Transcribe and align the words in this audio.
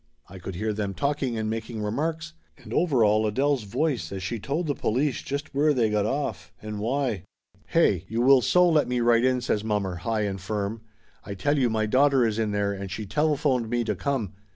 I 0.27 0.39
could 0.39 0.55
hear 0.55 0.73
them 0.73 0.95
talking 0.95 1.37
and 1.37 1.47
making 1.47 1.83
remarks, 1.83 2.33
and 2.57 2.73
over 2.73 3.05
all 3.05 3.27
Adele's 3.27 3.65
voice 3.65 4.11
as 4.11 4.23
she 4.23 4.39
told 4.39 4.65
the 4.65 4.73
police 4.73 5.21
just 5.21 5.53
where 5.53 5.75
they 5.75 5.91
got 5.91 6.07
off, 6.07 6.51
and 6.59 6.79
why. 6.79 7.23
308 7.69 7.75
Laughter 7.75 7.79
Limited 7.83 7.99
"Hey! 7.99 8.05
You 8.11 8.21
will 8.23 8.41
so 8.41 8.67
let 8.67 8.87
me 8.87 8.99
right 8.99 9.23
in!" 9.23 9.41
says 9.41 9.63
mommer, 9.63 9.97
high 9.97 10.21
and 10.21 10.41
firm. 10.41 10.81
"I 11.23 11.35
tell 11.35 11.59
you 11.59 11.69
my 11.69 11.85
daughter 11.85 12.25
is 12.25 12.39
in 12.39 12.49
there 12.49 12.73
and 12.73 12.89
she 12.89 13.05
telephoned 13.05 13.69
me 13.69 13.83
to 13.83 13.93
come. 13.93 14.33